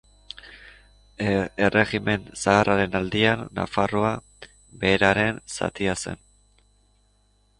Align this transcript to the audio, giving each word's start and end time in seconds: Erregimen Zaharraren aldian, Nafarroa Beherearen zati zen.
Erregimen 1.65 2.23
Zaharraren 2.43 2.97
aldian, 3.01 3.45
Nafarroa 3.59 4.15
Beherearen 4.85 5.41
zati 5.59 5.91
zen. 5.97 6.21